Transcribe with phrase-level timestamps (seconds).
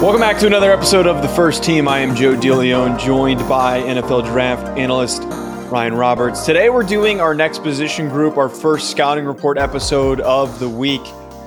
[0.00, 1.86] Welcome back to another episode of The First Team.
[1.86, 5.24] I am Joe DeLeone, joined by NFL draft analyst
[5.70, 6.46] Ryan Roberts.
[6.46, 11.02] Today we're doing our next position group, our first scouting report episode of the week.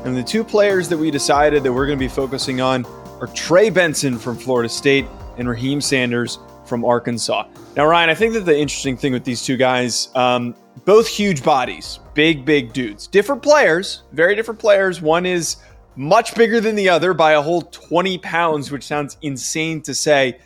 [0.06, 2.86] And the two players that we decided that we're going to be focusing on
[3.20, 5.08] are Trey Benson from Florida State
[5.40, 7.48] and Raheim Sanders from Arkansas.
[7.76, 10.54] Now, Ryan, I think that the interesting thing with these two guys, um,
[10.86, 15.02] both huge bodies, big, big dudes, different players, very different players.
[15.02, 15.58] One is
[15.96, 20.40] much bigger than the other by a whole 20 pounds, which sounds insane to say.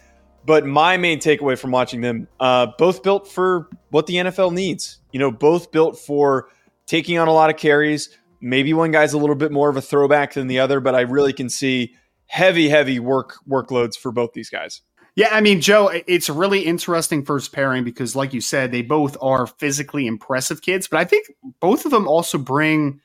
[0.46, 5.00] But my main takeaway from watching them, uh, both built for what the NFL needs.
[5.12, 6.50] You know, both built for
[6.86, 8.10] taking on a lot of carries.
[8.40, 11.02] Maybe one guy's a little bit more of a throwback than the other, but I
[11.02, 11.96] really can see
[12.28, 14.82] heavy, heavy work workloads for both these guys.
[15.16, 18.84] Yeah, I mean, Joe, it's a really interesting first pairing because, like you said, they
[18.84, 23.02] both are physically impressive kids, but I think both of them also bring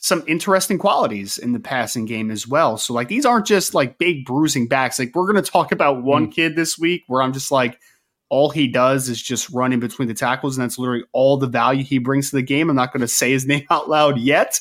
[0.00, 2.78] some interesting qualities in the passing game as well.
[2.78, 4.98] So like these aren't just like big bruising backs.
[4.98, 6.34] Like we're going to talk about one mm.
[6.34, 7.78] kid this week where I'm just like
[8.30, 11.46] all he does is just run in between the tackles and that's literally all the
[11.46, 12.70] value he brings to the game.
[12.70, 14.58] I'm not going to say his name out loud yet,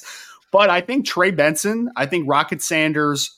[0.51, 3.33] but I think Trey Benson, I think Rocket Sanders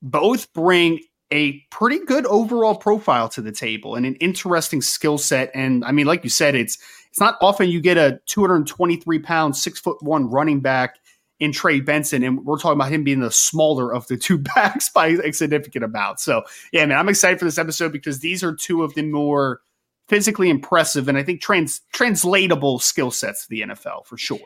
[0.00, 1.00] both bring
[1.30, 5.50] a pretty good overall profile to the table and an interesting skill set.
[5.54, 6.78] And I mean, like you said, it's
[7.10, 10.96] it's not often you get a 223 pound, six foot one running back
[11.40, 14.88] in Trey Benson, and we're talking about him being the smaller of the two backs
[14.88, 16.20] by a significant amount.
[16.20, 19.60] So, yeah, man, I'm excited for this episode because these are two of the more
[20.08, 24.38] physically impressive and I think trans translatable skill sets to the NFL for sure.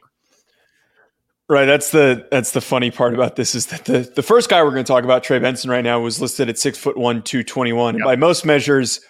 [1.51, 4.63] Right, that's the that's the funny part about this is that the the first guy
[4.63, 7.23] we're going to talk about, Trey Benson, right now was listed at six foot one,
[7.23, 7.97] two twenty one.
[7.97, 8.05] Yep.
[8.05, 9.01] By most measures,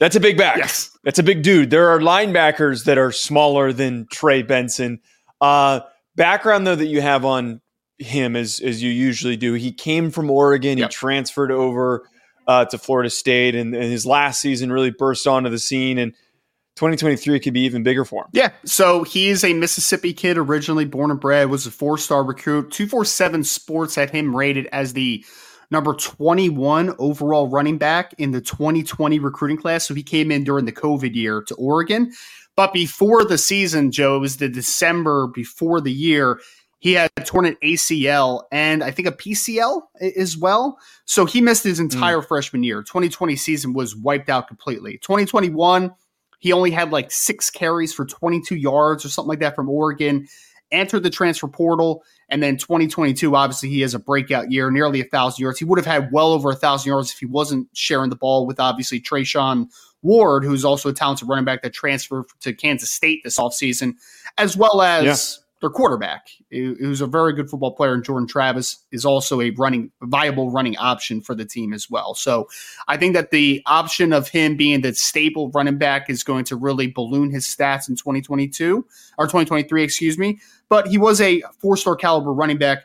[0.00, 0.56] that's a big back.
[0.56, 1.70] Yes, that's a big dude.
[1.70, 4.98] There are linebackers that are smaller than Trey Benson.
[5.40, 5.80] Uh,
[6.16, 7.60] background though that you have on
[7.98, 9.54] him as as you usually do.
[9.54, 10.78] He came from Oregon.
[10.78, 10.90] Yep.
[10.90, 12.08] He transferred over
[12.46, 15.98] uh, to Florida State, and, and, his last season really burst onto the scene.
[15.98, 16.12] And
[16.76, 18.28] 2023 could be even bigger for him.
[18.32, 18.52] Yeah.
[18.64, 22.70] So he's a Mississippi kid, originally born and bred, was a four star recruit.
[22.70, 25.24] 247 Sports had him rated as the
[25.70, 29.86] number 21 overall running back in the 2020 recruiting class.
[29.86, 32.12] So he came in during the COVID year to Oregon.
[32.56, 36.40] But before the season, Joe, it was the December before the year.
[36.78, 39.82] He had torn an ACL and I think a PCL
[40.16, 40.78] as well.
[41.04, 42.26] So he missed his entire mm.
[42.26, 42.82] freshman year.
[42.82, 44.98] 2020 season was wiped out completely.
[44.98, 45.92] 2021,
[46.38, 50.28] he only had like six carries for 22 yards or something like that from Oregon.
[50.72, 55.04] Entered the transfer portal, and then 2022, obviously, he has a breakout year, nearly a
[55.04, 55.58] thousand yards.
[55.58, 58.46] He would have had well over a thousand yards if he wasn't sharing the ball
[58.46, 59.68] with obviously Treshaun
[60.02, 63.94] Ward, who's also a talented running back that transferred to Kansas State this offseason,
[64.38, 65.04] as well as.
[65.66, 69.90] Their quarterback, who's a very good football player, and Jordan Travis is also a running
[70.02, 72.14] viable running option for the team as well.
[72.14, 72.48] So
[72.86, 76.56] I think that the option of him being the staple running back is going to
[76.56, 78.86] really balloon his stats in 2022
[79.18, 80.38] or 2023, excuse me.
[80.68, 82.84] But he was a four-star caliber running back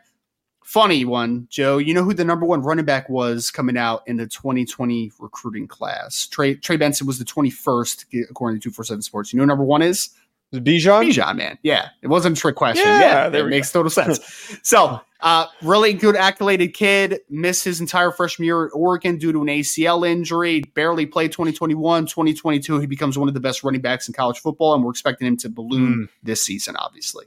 [0.64, 1.78] funny one, Joe.
[1.78, 5.68] You know who the number one running back was coming out in the 2020 recruiting
[5.68, 6.26] class?
[6.26, 9.34] Trey Trey Benson was the 21st, according to 247 Sports.
[9.34, 10.10] You know number one is?
[10.54, 11.10] Bijan?
[11.10, 11.58] Bijan, man.
[11.64, 11.90] Yeah.
[12.02, 12.86] It wasn't a trick question.
[12.86, 14.20] Yeah, yeah it makes total sense.
[14.64, 17.20] so, uh, really good accoladed kid.
[17.30, 20.62] Missed his entire freshman year at Oregon due to an ACL injury.
[20.76, 22.06] Barely played 2021.
[22.06, 25.28] 2022, he becomes one of the best running backs in college football, and we're expecting
[25.28, 26.10] him to balloon mm.
[26.24, 27.26] this season, obviously.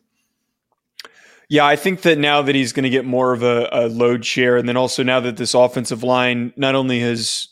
[1.48, 4.24] Yeah, I think that now that he's going to get more of a, a, load
[4.24, 7.48] share, and then also now that this offensive line not only has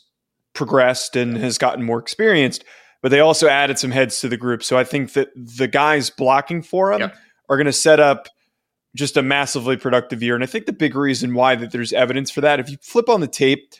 [0.53, 2.63] progressed and has gotten more experienced,
[3.03, 4.63] but they also added some heads to the group.
[4.63, 7.15] So I think that the guys blocking for him yep.
[7.49, 8.29] are going to set up
[8.95, 10.35] just a massively productive year.
[10.35, 13.09] And I think the big reason why that there's evidence for that, if you flip
[13.09, 13.73] on the tape,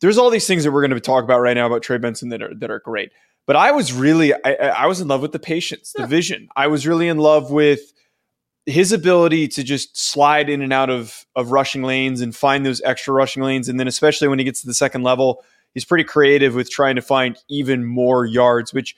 [0.00, 2.30] there's all these things that we're going to talk about right now about Trey Benson
[2.30, 3.12] that are that are great.
[3.46, 6.06] But I was really I, I was in love with the patience, the yeah.
[6.06, 6.48] vision.
[6.56, 7.92] I was really in love with
[8.64, 12.80] his ability to just slide in and out of of rushing lanes and find those
[12.80, 15.44] extra rushing lanes, and then especially when he gets to the second level,
[15.74, 18.96] he's pretty creative with trying to find even more yards, which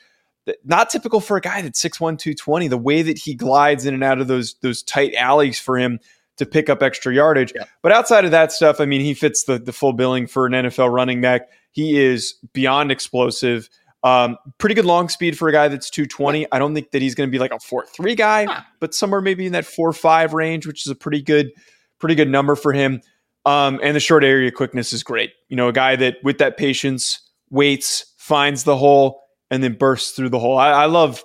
[0.65, 2.69] not typical for a guy that's 6'1", 220.
[2.69, 6.01] The way that he glides in and out of those those tight alleys for him
[6.39, 7.53] to pick up extra yardage.
[7.55, 7.65] Yeah.
[7.83, 10.53] But outside of that stuff, I mean, he fits the the full billing for an
[10.53, 11.49] NFL running back.
[11.71, 13.69] He is beyond explosive.
[14.05, 16.49] Um, pretty good long speed for a guy that's 220.
[16.51, 19.47] I don't think that he's going to be like a 4-3 guy, but somewhere maybe
[19.47, 21.53] in that 4-5 range, which is a pretty good,
[22.01, 23.01] pretty good number for him.
[23.45, 25.33] Um, and the short area quickness is great.
[25.49, 30.13] You know, a guy that with that patience waits, finds the hole, and then bursts
[30.13, 30.57] through the hole.
[30.57, 31.25] I, I love,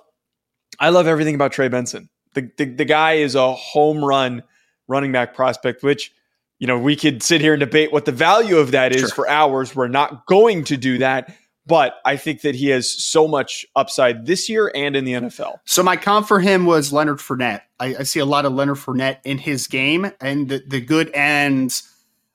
[0.80, 2.08] I love everything about Trey Benson.
[2.34, 4.42] The, the the guy is a home run
[4.88, 6.12] running back prospect, which
[6.58, 9.08] you know we could sit here and debate what the value of that is Sure.
[9.10, 9.74] for hours.
[9.76, 11.34] We're not going to do that.
[11.66, 15.58] But I think that he has so much upside this year and in the NFL.
[15.66, 17.60] So my comp for him was Leonard Fournette.
[17.78, 21.10] I, I see a lot of Leonard Fournette in his game, and the, the good
[21.10, 21.70] and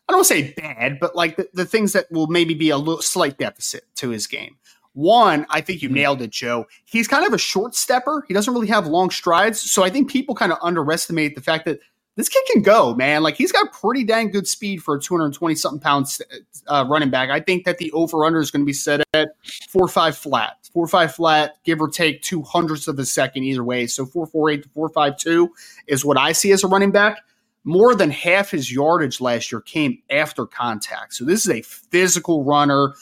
[0.09, 3.01] I don't say bad, but like the, the things that will maybe be a little
[3.01, 4.57] slight deficit to his game.
[4.93, 5.93] One, I think you Mhm.
[5.93, 6.67] nailed it, Joe.
[6.85, 8.23] He's kind of a short stepper.
[8.27, 11.65] He doesn't really have long strides, so I think people kind of underestimate the fact
[11.65, 11.79] that
[12.15, 13.23] this kid can go, man.
[13.23, 16.21] Like he's got pretty dang good speed for a 220 something pounds
[16.67, 17.31] uh, running back.
[17.31, 19.29] I think that the over under is going to be set at
[19.67, 23.63] four five flat, four five flat, give or take two hundredths of a second either
[23.63, 23.87] way.
[23.87, 25.53] So four four eight to four five two
[25.87, 27.17] is what I see as a running back.
[27.63, 31.13] More than half his yardage last year came after contact.
[31.13, 32.93] So this is a physical runner,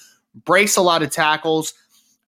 [0.45, 1.73] breaks a lot of tackles,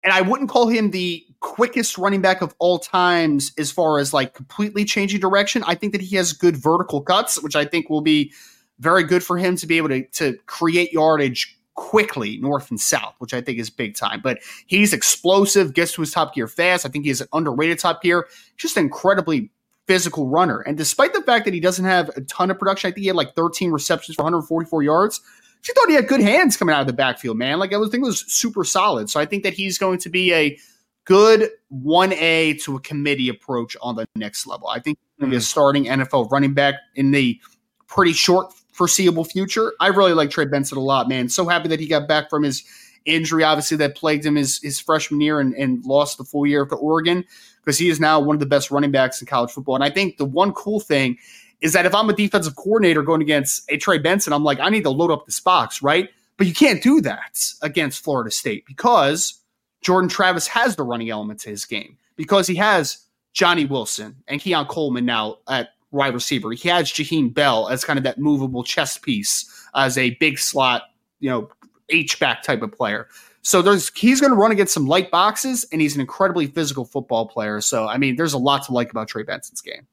[0.02, 4.12] and I wouldn't call him the quickest running back of all times as far as
[4.12, 5.62] like completely changing direction.
[5.66, 8.32] I think that he has good vertical cuts, which I think will be
[8.78, 13.14] very good for him to be able to, to create yardage quickly north and south,
[13.18, 14.20] which I think is big time.
[14.22, 16.86] But he's explosive, gets to his top gear fast.
[16.86, 19.50] I think he's an underrated top gear, just incredibly
[19.86, 20.60] physical runner.
[20.60, 23.08] And despite the fact that he doesn't have a ton of production, I think he
[23.08, 25.20] had like 13 receptions for 144 yards.
[25.62, 27.58] She thought he had good hands coming out of the backfield, man.
[27.58, 29.10] Like I was think it was super solid.
[29.10, 30.58] So I think that he's going to be a
[31.04, 34.68] good 1A to a committee approach on the next level.
[34.68, 35.44] I think he's going to be a hmm.
[35.44, 37.40] starting NFL running back in the
[37.86, 39.72] pretty short foreseeable future.
[39.80, 41.28] I really like Trey Benson a lot, man.
[41.28, 42.64] So happy that he got back from his
[43.04, 46.64] injury, obviously, that plagued him his, his freshman year and, and lost the full year
[46.66, 47.24] to Oregon
[47.64, 49.74] because he is now one of the best running backs in college football.
[49.74, 51.18] And I think the one cool thing
[51.60, 54.68] is that if I'm a defensive coordinator going against a Trey Benson, I'm like, I
[54.68, 56.10] need to load up this box, right?
[56.36, 59.40] But you can't do that against Florida State because
[59.80, 64.40] Jordan Travis has the running element to his game because he has Johnny Wilson and
[64.40, 66.52] Keon Coleman now at wide receiver.
[66.52, 70.82] He has Jaheim Bell as kind of that movable chess piece as a big slot,
[71.20, 71.48] you know,
[71.92, 73.08] H back type of player.
[73.42, 76.84] So there's he's going to run against some light boxes, and he's an incredibly physical
[76.84, 77.60] football player.
[77.60, 79.86] So I mean, there's a lot to like about Trey Benson's game.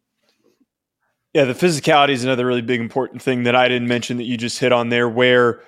[1.34, 4.36] Yeah, the physicality is another really big important thing that I didn't mention that you
[4.36, 5.62] just hit on there, where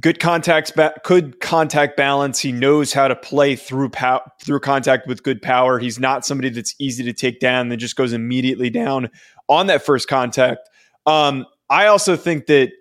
[0.00, 2.40] good contacts, ba- good contact balance.
[2.40, 5.78] He knows how to play through pow- through contact with good power.
[5.78, 9.10] He's not somebody that's easy to take down that just goes immediately down
[9.48, 10.68] on that first contact.
[11.06, 12.72] Um, I also think that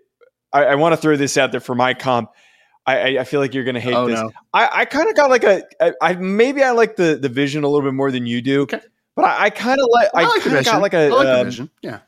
[0.54, 2.30] I, I want to throw this out there for my comp.
[2.86, 4.20] I, I- feel like you're going to hate Oh, this.
[4.20, 4.32] no.
[4.54, 7.64] I, I kind of got like a, I, I maybe I like the the vision
[7.64, 8.64] a little bit more than you do.
[8.64, 8.82] Okay.
[9.16, 10.74] But I, I kind of like I, like kind of vision.
[10.74, 11.70] got like a like um, vision.
[11.82, 12.00] Yeah.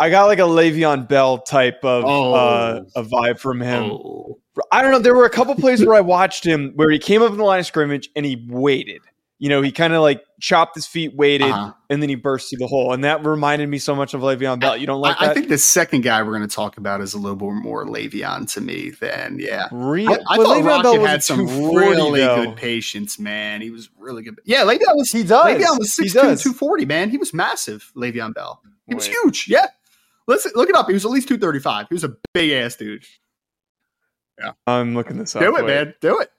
[0.00, 2.34] I got like a Le'Veon Bell type of Oh.
[2.34, 3.84] uh, a vibe from him.
[3.92, 4.38] Oh.
[4.72, 4.98] I don't know.
[4.98, 7.44] There were a couple plays where I watched him where he came up in the
[7.44, 9.00] line of scrimmage and he waited.
[9.42, 11.72] You know, he kind of like chopped his feet, waited, Uh-huh.
[11.90, 12.92] and then he burst through the hole.
[12.92, 14.76] And that reminded me so much of Le'Veon Bell.
[14.76, 15.30] You don't like I, that?
[15.32, 17.84] I think the second guy we're going to talk about is a little bit more
[17.84, 19.66] Le'Veon to me than yeah.
[19.72, 21.44] Re- I, I but thought Le'Veon Rocket Bell had some
[21.74, 22.44] really though.
[22.44, 23.60] good patience, man.
[23.62, 24.38] He was really good.
[24.44, 25.44] Yeah, Le'Veon was He does.
[25.44, 26.42] Le'Veon was He 6'2", does.
[26.44, 27.10] 240, man.
[27.10, 28.62] He was massive, Le'Veon Bell.
[28.86, 29.48] He was huge.
[29.48, 29.66] Yeah.
[30.28, 30.86] Let's look it up.
[30.86, 31.88] He was at least 235.
[31.88, 33.04] He was a big ass dude.
[34.38, 34.52] Yeah.
[34.68, 35.42] I'm looking this up.
[35.42, 35.66] Do it, Wait.
[35.66, 35.94] man.
[36.00, 36.30] Do it.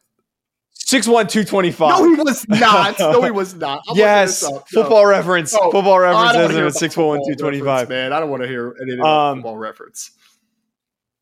[0.93, 1.89] 6'1", 225.
[1.99, 2.99] No, he was not.
[2.99, 3.83] no, he was not.
[3.89, 4.51] I'm yes, up.
[4.53, 4.59] No.
[4.81, 5.53] football reference.
[5.55, 7.65] Oh, football reference don't has wanna him hear at about 6'1", football 225.
[7.65, 10.11] reference, Man, I don't want to hear about Um, football reference.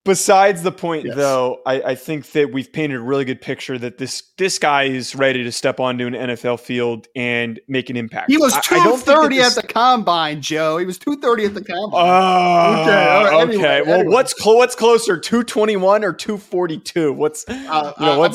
[0.04, 1.16] Besides the point, Yes.
[1.16, 4.86] though, I, I think that we've painted a really good picture that this this guy
[4.86, 8.32] is ready to step onto an NFL field and make an impact.
[8.32, 10.78] He was I- I don't think that 230 at the combine, Joe.
[10.80, 11.88] He was 230 at the combine.
[11.94, 13.42] Oh, Okay, right, okay.
[13.54, 14.12] anyway, well, anyway.
[14.14, 17.14] what's clo- what's closer, two twenty one or two forty two?
[17.14, 18.34] What's Uh, you know, what's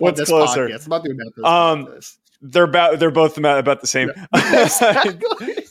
[0.00, 0.66] what's this closer?
[0.68, 0.84] podcast.
[0.84, 2.16] I'm not doing this Um, podcast.
[2.40, 4.10] they're about they're both about, about the same.
[4.34, 5.66] Exactly.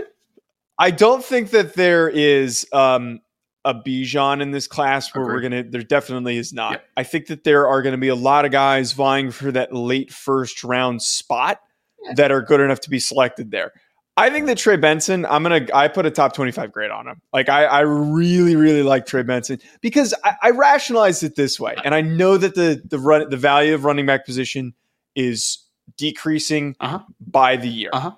[0.78, 3.20] I don't think that there is um,
[3.64, 5.62] a Bijan in this class where we're gonna.
[5.62, 6.72] There definitely is not.
[6.72, 6.78] Yeah.
[6.96, 9.72] I think that there are going to be a lot of guys vying for that
[9.72, 11.60] late first round spot
[12.04, 12.14] Yeah.
[12.16, 13.72] that are good enough to be selected there.
[14.16, 17.22] I think that Trey Benson, I'm gonna I put a top 25 grade on him.
[17.32, 21.76] Like I, I really, really like Trey Benson because I, I rationalized it this way.
[21.84, 24.74] And I know that the the run the value of running back position
[25.14, 25.64] is
[25.96, 26.98] decreasing Uh-huh.
[27.20, 27.90] by the year.
[27.92, 28.10] Uh-huh.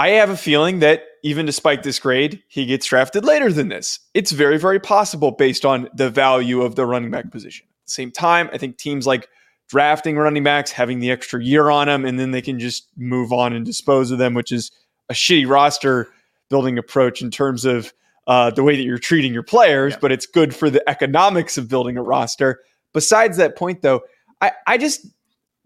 [0.00, 3.98] I have a feeling that even despite this grade, he gets drafted later than this.
[4.14, 7.66] It's very, very possible based on the value of the running back position.
[7.82, 9.28] At the same time, I think teams like
[9.68, 13.30] drafting running backs, having the extra year on them, and then they can just move
[13.30, 14.70] on and dispose of them, which is
[15.10, 16.08] a shitty roster
[16.48, 17.92] building approach in terms of
[18.26, 19.98] uh, the way that you're treating your players, Yeah.
[20.00, 22.60] but it's good for the economics of building a roster.
[22.94, 24.00] Besides that point, though,
[24.40, 25.06] I, I just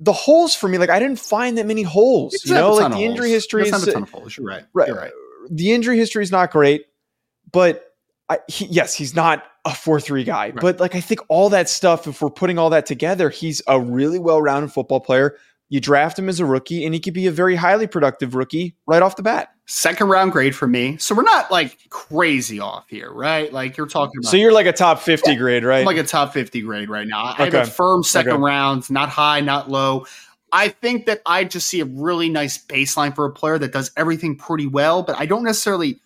[0.05, 2.35] the holes for me, like I didn't find that many holes.
[2.35, 3.31] He You know, like the injury holes.
[3.31, 4.37] history He doesn't a ton of holes.
[4.37, 4.65] You're right.
[4.75, 4.89] right.
[4.89, 5.13] You're right.
[5.51, 6.87] The injury history is not great,
[7.51, 7.85] but
[8.29, 10.47] I, he, yes, he's not a four three guy.
[10.47, 10.61] Right.
[10.61, 13.81] But like I think all that stuff, if we're putting all that together, he's a
[13.81, 15.37] really well rounded football player.
[15.71, 18.77] You draft him as a rookie, and he could be a very highly productive rookie
[18.87, 19.49] right off the bat.
[19.67, 20.99] Second round grade for me.
[20.99, 23.51] So we're not like crazy off here, right?
[23.53, 25.81] Like you're talking about So you're like a top fifty grade, right?
[25.81, 27.25] I'm like a top 50 grade right now.
[27.25, 27.63] I have Okay.
[27.63, 28.43] a firm second Okay.
[28.43, 30.07] round, not high, not low.
[30.53, 33.91] I think that I just see a really nice baseline for a player that does
[33.97, 35.99] everything pretty well, but I don't necessarily,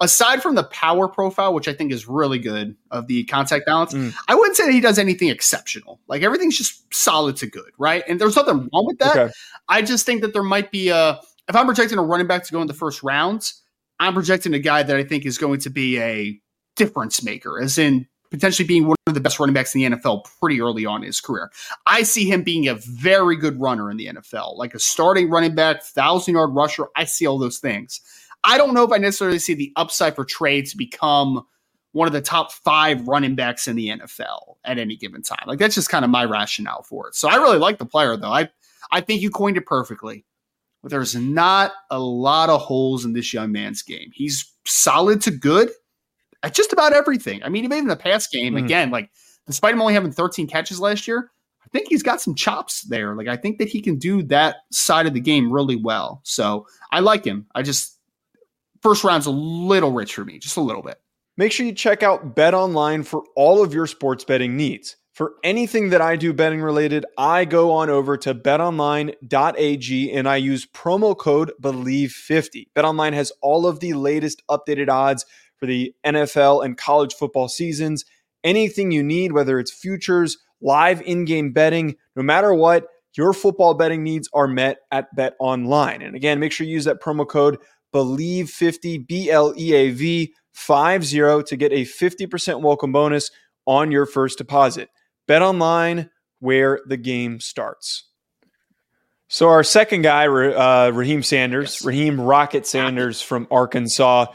[0.00, 3.92] aside from the power profile, which I think is really good of the contact balance,
[3.92, 4.14] Mm.
[4.28, 6.00] I wouldn't say that he does anything exceptional.
[6.08, 8.02] Like everything's just solid to good, right?
[8.08, 9.16] And there's nothing wrong with that.
[9.16, 9.32] okay.
[9.68, 12.52] I just think that there might be a if I'm projecting a running back to
[12.52, 13.60] go in the first rounds,
[13.98, 16.40] I'm projecting a guy that I think is going to be a
[16.76, 20.24] difference maker, as in potentially being one of the best running backs in the NFL
[20.40, 21.50] pretty early on in his career.
[21.86, 25.54] I see him being a very good runner in the NFL, like a starting running
[25.56, 26.86] back, thousand yard rusher.
[26.96, 28.00] I see all those things.
[28.44, 31.44] I don't know if I necessarily see the upside for Trey to become
[31.92, 35.42] one of the top five running backs in the NFL at any given time.
[35.46, 37.14] Like that's just kind of my rationale for it.
[37.16, 38.32] So I really like the player though.
[38.32, 38.48] I
[38.92, 40.24] I think you coined it perfectly.
[40.82, 44.10] But there's not a lot of holes in this young man's game.
[44.14, 45.70] He's solid to good
[46.42, 47.42] at just about everything.
[47.42, 48.64] I mean, even in the pass game, Mhm.
[48.64, 49.10] again, like
[49.46, 51.30] despite him only having 13 catches last year,
[51.62, 53.14] I think he's got some chops there.
[53.14, 56.22] Like I think that he can do that side of the game really well.
[56.24, 57.46] So I like him.
[57.54, 57.98] I just
[58.82, 60.98] first round's a little rich for me, just a little bit.
[61.36, 64.96] Make sure you check out Bet Online for all of your sports betting needs.
[65.14, 70.36] For anything that I do betting related, I go on over to betonline.ag and I
[70.36, 72.68] use promo code BLEAV50.
[72.74, 78.04] BetOnline has all of the latest updated odds for the NFL and college football seasons.
[78.44, 83.74] Anything you need, whether it's futures, live in game betting, no matter what, your football
[83.74, 86.00] betting needs are met at Bet Online.
[86.00, 87.58] And again, make sure you use that promo code
[87.94, 93.30] BLEAV50, B L E A V 50 to get a 50% welcome bonus
[93.66, 94.88] on your first deposit.
[95.26, 98.04] Bet online where the game starts.
[99.28, 101.82] So our second guy, uh, Raheim Sanders, Yes.
[101.86, 104.26] Raheim Rocket Sanders from Arkansas.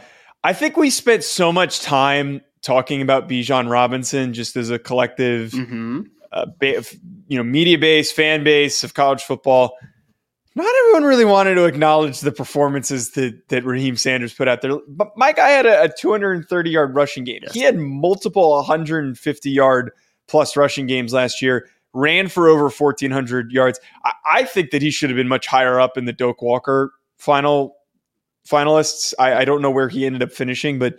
[0.43, 5.51] I think we spent so much time talking about Bijan Robinson just as a collective,
[5.51, 6.01] Mm-hmm.
[6.31, 6.83] uh, ba-
[7.27, 9.75] you know, media base, fan base of college football.
[10.55, 14.77] Not everyone really wanted to acknowledge the performances that, that Raheim Sanders put out there.
[14.87, 17.39] But my guy had a, a 230 yard rushing game.
[17.43, 17.53] Yes.
[17.53, 19.91] He had multiple 150 yard
[20.27, 23.79] plus rushing games last year, ran for over 1,400 yards.
[24.05, 26.93] I, I think that he should have been much higher up in the Doak Walker
[27.17, 27.75] final
[28.47, 29.13] finalists.
[29.19, 30.97] I, I don't know where he ended up finishing, but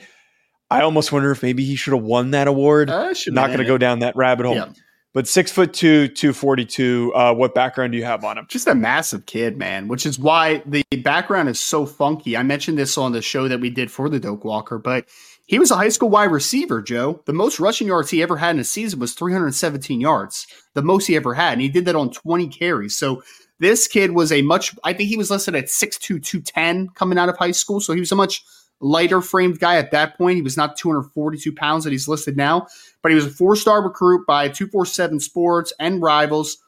[0.71, 2.91] I almost wonder if maybe he should have won that award.
[2.91, 4.57] Uh, Not going to go down that rabbit hole.
[4.57, 4.69] Yeah.
[5.17, 7.15] But six foot two, 242.
[7.15, 8.45] Uh, what background do you have on him?
[8.51, 12.37] just a massive kid, man, which is why the background is so funky.
[12.37, 15.07] I mentioned this on the show that we did for the Doak Walker, but
[15.47, 17.23] he was a high school wide receiver, Joe.
[17.25, 21.07] The most rushing yards he ever had in a season was 317 yards, the most
[21.07, 21.55] he ever had.
[21.55, 22.99] And he did that on 20 carries.
[22.99, 23.23] So
[23.59, 27.31] this kid was a much, I think he was listed at 6'2, 210 coming out
[27.31, 27.81] of high school.
[27.81, 28.45] So he was a much
[28.81, 30.37] lighter framed guy at that point.
[30.37, 32.67] He was not 242 pounds that he's listed now,
[33.03, 36.59] but he was a four star recruit by 247 Sports and Rivals.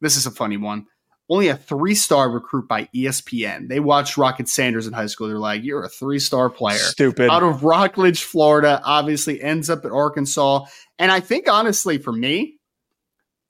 [0.00, 0.86] This is a funny one
[1.30, 3.68] only a three star recruit by ESPN.
[3.68, 5.28] They watched Rocket Sanders in high school.
[5.28, 6.78] They're like, you're a three star player.
[6.78, 7.30] Stupid.
[7.30, 10.64] Out of Rockledge, Florida, obviously ends up at Arkansas.
[10.98, 12.58] And I think, honestly, for me,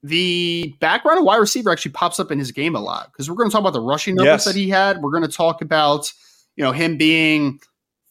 [0.03, 3.35] the background of wide receiver actually pops up in his game a lot because we're
[3.35, 4.45] going to talk about the rushing numbers Yes.
[4.45, 5.01] that he had.
[5.01, 6.11] We're going to talk about,
[6.55, 7.59] you know, him being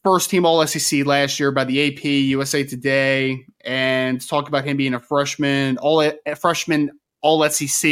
[0.05, 4.77] first team All SEC last year by the AP, USA Today, and talk about him
[4.77, 6.09] being a freshman, all
[6.39, 6.91] freshman
[7.23, 7.91] All SEC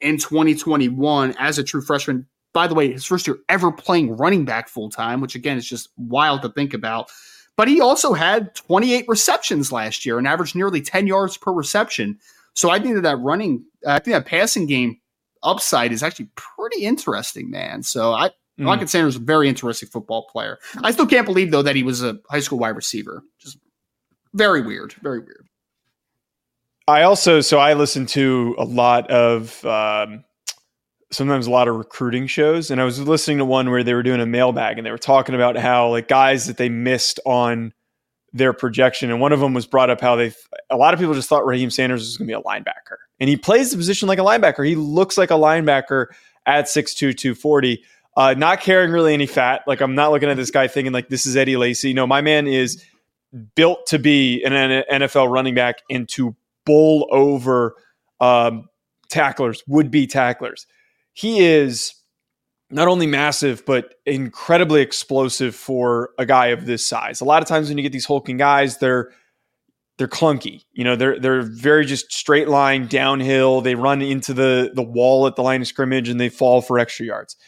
[0.00, 2.26] in 2021 as a true freshman.
[2.52, 5.68] By the way, his first year ever playing running back full time, which again is
[5.68, 7.10] just wild to think about.
[7.56, 12.18] But he also had 28 receptions last year and averaged nearly 10 yards per reception.
[12.54, 14.98] So I think that that running, I think that passing game
[15.42, 17.82] upside is actually pretty interesting, man.
[17.82, 18.30] So I,
[18.60, 18.66] Mm.
[18.66, 20.58] Rocket Sanders is a very interesting football player.
[20.82, 23.22] I still can't believe though that he was a high school wide receiver.
[23.40, 23.58] Just
[24.34, 25.46] very weird, very weird.
[26.86, 30.24] I also so I listen to a lot of um,
[31.10, 34.02] sometimes a lot of recruiting shows, and I was listening to one where they were
[34.02, 37.72] doing a mailbag, and they were talking about how like guys that they missed on
[38.32, 39.10] their projection.
[39.10, 40.32] And one of them was brought up how they,
[40.68, 42.96] a lot of people just thought Raheim Sanders was going to be a linebacker.
[43.18, 44.66] And he plays the position like a linebacker.
[44.66, 46.06] He looks like a linebacker
[46.46, 47.82] at 6'2, 240.
[48.20, 49.62] Uh, not carrying really any fat.
[49.66, 51.94] Like I'm not looking at this guy thinking like this is Eddie Lacy.
[51.94, 52.84] No, my man is
[53.54, 56.36] built to be an NFL running back and to
[56.66, 57.76] bowl over
[58.20, 58.68] um,
[59.08, 60.66] tacklers, would be tacklers.
[61.14, 61.94] He is
[62.68, 67.22] not only massive, but incredibly explosive for a guy of this size.
[67.22, 69.12] A lot of times when you get these hulking guys, they're
[69.96, 70.64] they're clunky.
[70.72, 73.62] You know, they're they're very just straight line downhill.
[73.62, 76.78] They run into the the wall at the line of scrimmage and they fall for
[76.78, 77.38] extra yards.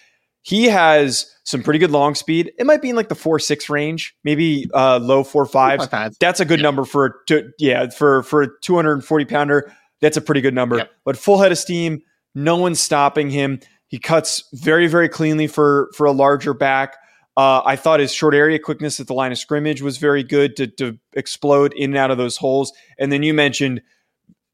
[0.43, 2.53] He has some pretty good long speed.
[2.59, 5.89] It might be in like the four six range, maybe uh, low four fives.
[6.21, 6.65] That's a good yeah.
[6.65, 9.73] number for to, yeah for for a two hundred and forty pounder.
[10.01, 10.79] That's a pretty good number.
[10.79, 10.91] Yep.
[11.05, 12.03] But full head of steam,
[12.35, 13.61] no one's stopping him.
[13.87, 16.97] He cuts very very cleanly for for a larger back.
[17.37, 20.55] Uh, I thought his short area quickness at the line of scrimmage was very good
[20.57, 22.73] to, to explode in and out of those holes.
[22.99, 23.81] And then you mentioned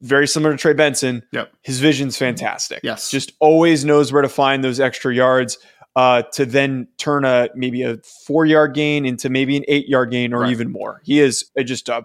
[0.00, 1.25] very similar to Trey Benson.
[1.33, 1.52] Yep.
[1.62, 2.78] His vision's fantastic.
[2.85, 3.11] Yes.
[3.11, 5.59] Just always knows where to find those extra yards
[5.99, 10.12] uh, to then turn a maybe a four yard gain into maybe an eight yard
[10.12, 10.52] gain or right.
[10.52, 11.00] even more.
[11.02, 12.05] He is just a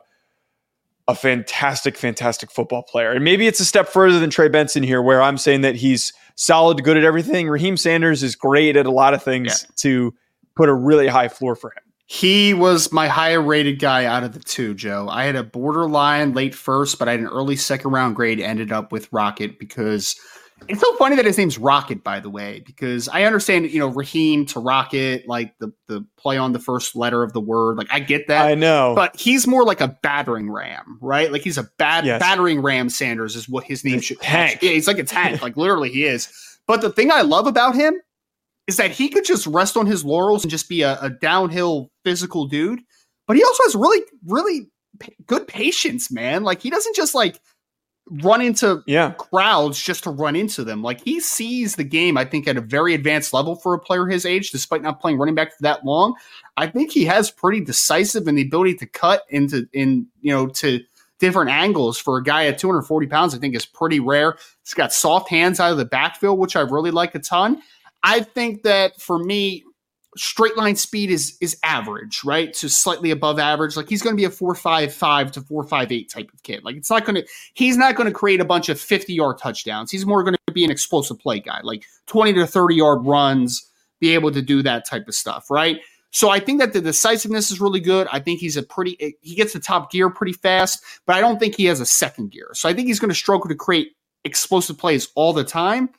[1.08, 3.12] a fantastic, fantastic football player.
[3.12, 6.12] And maybe it's a step further than Trey Benson here, where I'm saying that he's
[6.34, 7.46] solid, good at everything.
[7.46, 9.74] Raheim Sanders is great at a lot of things yeah.
[9.76, 10.16] to
[10.56, 11.84] put a really high floor for him.
[12.08, 15.08] He was my higher rated guy out of the two, Joe.
[15.08, 18.72] I had a borderline late first, but I had an early second round grade, ended
[18.72, 20.16] up with Rocket because
[20.68, 23.92] it's so funny that his name's Rocket, by the way, because I understand, you know,
[23.92, 27.78] Raheim to Rocket, like the the play on the first letter of the word.
[27.78, 28.46] Like I get that.
[28.46, 28.94] I know.
[28.96, 31.32] But he's more like a battering ram, right?
[31.32, 32.20] Like he's a bad yes.
[32.20, 34.60] battering ram Sanders is what his name should tank.
[34.62, 35.42] Yeah, he's like a tank.
[35.42, 36.32] like literally he is.
[36.68, 37.96] But the thing I love about him
[38.68, 41.92] is that he could just rest on his laurels and just be a, a downhill
[42.06, 42.82] physical dude.
[43.28, 44.70] But he also has really, really
[45.26, 46.44] good patience, man.
[46.44, 47.40] Like he doesn't just like
[48.10, 49.12] run into yeah.
[49.12, 50.82] crowds just to run into them.
[50.82, 54.06] Like he sees the game, I think, at a very advanced level for a player
[54.08, 56.16] his age, despite not playing running back for that long.
[56.58, 60.48] I think he has pretty decisive and the ability to cut into in you know
[60.48, 60.82] to
[61.20, 63.34] different angles for a guy at 240 pounds.
[63.34, 64.38] I think is pretty rare.
[64.64, 67.62] He's got soft hands out of the backfield, which I really like a ton.
[68.04, 69.64] I think that for me,
[70.18, 72.56] straight line speed is is average, right?
[72.56, 73.76] So slightly above average.
[73.76, 76.44] Like he's going to be a four five five to four five eight type of
[76.44, 76.64] kid.
[76.64, 77.28] Like it's not going to.
[77.54, 79.92] He's not going to create a bunch of fifty yard touchdowns.
[79.92, 83.70] He's more going to be an explosive play guy, like twenty to thirty yard runs,
[84.00, 85.80] be able to do that type of stuff, right?
[86.12, 88.08] So I think that the decisiveness is really good.
[88.12, 89.18] I think he's a pretty.
[89.22, 92.32] He gets the top gear pretty fast, but I don't think he has a second
[92.32, 92.52] gear.
[92.54, 95.90] So I think he's going to struggle to create explosive plays all the time.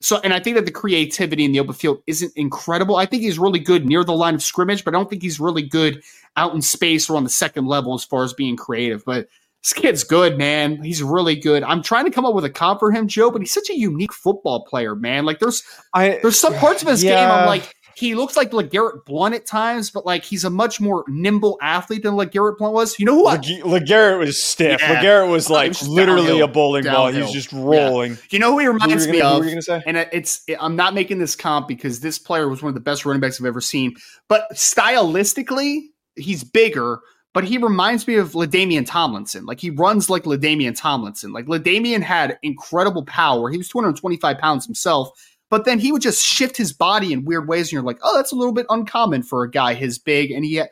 [0.00, 2.96] So, and I think that the creativity in the open field isn't incredible.
[2.96, 5.40] I think he's really good near the line of scrimmage, but I don't think he's
[5.40, 6.02] really good
[6.36, 9.04] out in space or on the second level as far as being creative.
[9.04, 9.28] But
[9.62, 10.82] this kid's good, man.
[10.82, 11.64] He's really good.
[11.64, 13.76] I'm trying to come up with a comp for him, Joe, but he's such a
[13.76, 15.24] unique football player, man.
[15.24, 17.26] Like there's, I, there's some parts of his yeah.
[17.26, 20.80] game I'm like, he looks like LeGarrette Blunt at times, but like he's a much
[20.80, 22.96] more nimble athlete than LeGarrette Blunt was.
[22.96, 23.24] You know who?
[23.24, 24.80] LeGarrette was stiff.
[24.80, 25.02] Yeah.
[25.02, 27.22] LeGarrette was like was literally downhill, a bowling downhill.
[27.22, 27.32] ball.
[27.32, 28.12] He's just rolling.
[28.12, 28.18] Yeah.
[28.30, 29.82] You know who he reminds who me gonna, of?
[29.84, 32.80] And uh, it's I'm not making this comp because this player was one of the
[32.80, 33.96] best running backs I've ever seen.
[34.28, 35.80] But stylistically,
[36.14, 37.00] he's bigger.
[37.34, 39.44] But he reminds me of LaDainian Tomlinson.
[39.44, 41.32] Like he runs like LaDainian Tomlinson.
[41.32, 43.50] Like LaDainian had incredible power.
[43.50, 45.10] He was 225 pounds himself
[45.50, 48.16] but then he would just shift his body in weird ways, and you're like, oh,
[48.16, 50.30] that's a little bit uncommon for a guy his big.
[50.30, 50.62] And he,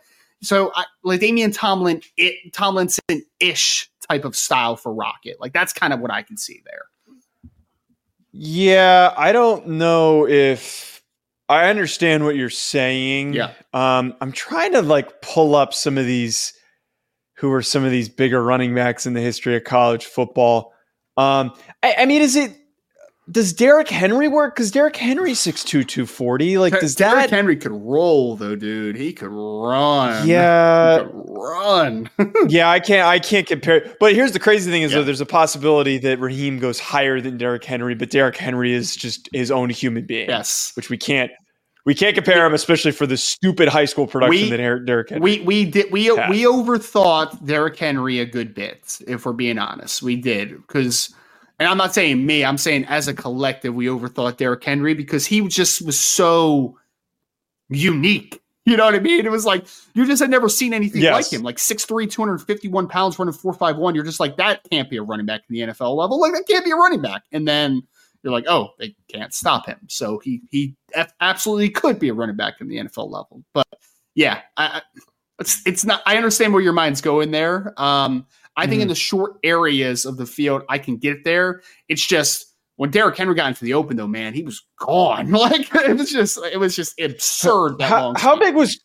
[0.43, 5.37] so I, like Damian Tomlin, it, Tomlinson ish type of style for Rocket.
[5.41, 6.85] Like that's kind of what I can see there.
[8.33, 11.03] Yeah, I don't know if
[11.49, 13.33] I understand what you're saying.
[13.33, 13.53] Yeah.
[13.73, 16.53] Um, I'm trying to like pull up some of these
[17.35, 20.73] who are some of these bigger running backs in the history of college football.
[21.17, 22.53] Um, I, I mean, is it
[23.31, 24.55] does Derrick Henry work?
[24.55, 26.59] Because Derrick Henry's 6'2", 240.
[26.59, 28.97] Like, does Derrick that Henry could roll though, dude?
[28.97, 30.27] He could run.
[30.27, 32.09] Yeah, could run.
[32.49, 33.07] yeah, I can't.
[33.07, 33.95] I can't compare.
[33.99, 34.99] But here's the crazy thing: is yeah.
[34.99, 38.95] though there's a possibility that Raheim goes higher than Derrick Henry, but Derrick Henry is
[38.95, 40.29] just his own human being.
[40.29, 41.33] Yes, which we can't.
[41.85, 45.23] We can't compare him, especially for the stupid high school production we, that Derrick Henry.
[45.23, 46.31] We we did we had.
[46.31, 48.99] we overthought Derrick Henry a good bit.
[49.07, 51.15] If we're being honest, we did because
[51.59, 55.27] and I'm not saying me, I'm saying as a collective, we overthought Derrick Henry because
[55.27, 56.79] he just was so
[57.69, 58.41] unique.
[58.65, 59.25] You know what I mean?
[59.25, 61.13] It was like you just had never seen anything yes.
[61.13, 61.43] like him.
[61.45, 63.95] Like 6'3, 251 pounds, running 451.
[63.95, 66.21] You're just like, that can't be a running back in the NFL level.
[66.21, 67.23] Like, that can't be a running back.
[67.31, 67.83] And then
[68.23, 69.79] you're like, oh, they can't stop him.
[69.89, 70.75] So he he
[71.21, 73.45] absolutely could be a running back in the NFL level.
[73.55, 73.69] But
[74.17, 74.83] yeah, I,
[75.39, 76.03] It's it's not.
[76.07, 77.73] I understand where your mind's going there.
[77.77, 78.83] Um, I think mm-hmm.
[78.83, 81.63] in the short areas of the field, I can get there.
[81.89, 85.31] It's just when Derrick Henry got into the open, though, man, he was gone.
[85.37, 87.81] Like it was just, it was just absurd.
[87.81, 88.81] how, how big was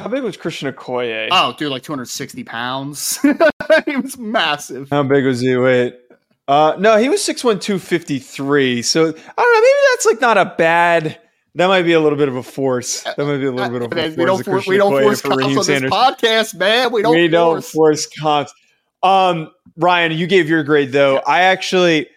[0.00, 1.28] how big was Christian Okoye?
[1.30, 3.18] Oh, dude, like 260 pounds.
[3.86, 4.88] he was massive.
[4.88, 5.54] How big was he?
[5.56, 5.94] Wait.
[6.48, 8.80] Uh, no, he was 6'1", 253.
[8.80, 9.60] So I don't know.
[9.60, 11.20] Maybe that's like not a bad.
[11.56, 13.02] That might be a little bit of a force.
[13.02, 14.16] That might be a little bit of a force.
[14.16, 16.92] We don't, for, we don't force comps on this podcast, man.
[16.92, 17.14] We don't.
[17.14, 17.32] We force.
[17.32, 18.54] don't force comps.
[19.02, 21.18] Um, Ryan, you gave your grade though.
[21.18, 22.08] I actually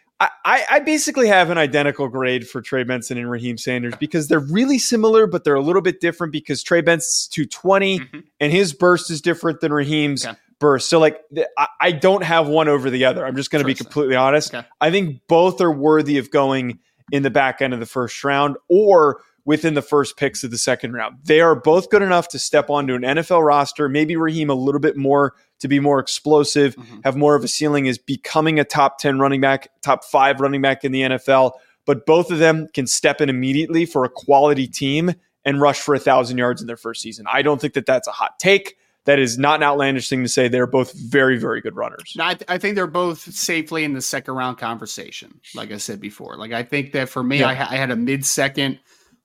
[0.45, 4.39] I, I basically have an identical grade for Trey Benson and Raheim Sanders because they're
[4.39, 8.19] really similar, but they're a little bit different because Trey Benson's 220 mm-hmm.
[8.39, 10.37] and his burst is different than Raheim's okay.
[10.59, 10.89] burst.
[10.89, 11.21] So, like,
[11.57, 13.25] I, I, don't have one over the other.
[13.25, 14.53] I'm just going to be completely honest.
[14.53, 14.65] Okay.
[14.79, 16.79] I think both are worthy of going
[17.11, 20.57] in the back end of the first round or within the first picks of the
[20.57, 21.17] second round.
[21.23, 24.79] They are both good enough to step onto an NFL roster, maybe Raheim a little
[24.79, 26.99] bit more to be more explosive, mm-hmm.
[27.03, 30.61] have more of a ceiling as becoming a top 10 running back, top five running
[30.61, 31.53] back in the NFL.
[31.85, 35.13] But both of them can step in immediately for a quality team
[35.45, 37.25] and rush for a thousand yards in their first season.
[37.31, 38.77] I don't think that that's a hot take.
[39.05, 40.47] That is not an outlandish thing to say.
[40.47, 42.15] They're both very, very good runners.
[42.17, 45.41] I, th- I, think they're both safely in the second round conversation.
[45.53, 47.49] Like I said before, like I think that for me, yeah.
[47.49, 48.79] I, ha- I had a mid second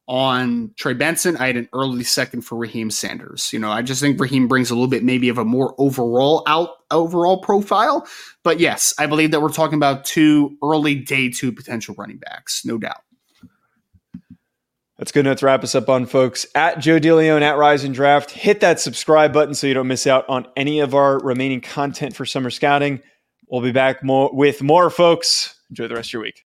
[0.09, 1.37] on Trey Benson.
[1.37, 3.53] I had an early second for Raheim Sanders.
[3.53, 6.43] You know, I just think Raheim brings a little bit maybe of a more overall
[6.47, 8.09] out overall profile.
[8.43, 12.65] But yes, I believe that we're talking about two early day two potential running backs,
[12.65, 13.03] no doubt.
[14.97, 16.45] That's good enough to wrap us up on, folks.
[16.57, 20.09] At Joe DeLeone at Rise and Draft, hit that subscribe button so you don't miss
[20.09, 23.01] out on any of our remaining content for summer scouting.
[23.49, 25.55] We'll be back more with more, folks.
[25.71, 26.48] Enjoy the rest of your week.